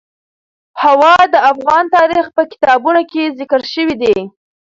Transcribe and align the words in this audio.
هوا 0.83 1.15
د 1.33 1.35
افغان 1.51 1.83
تاریخ 1.97 2.25
په 2.35 2.43
کتابونو 2.51 3.01
کې 3.11 3.23
ذکر 3.39 3.61
شوی 3.73 3.95
دي. 4.01 4.15